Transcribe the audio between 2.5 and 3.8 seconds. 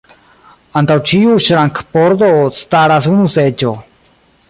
staras unu seĝo.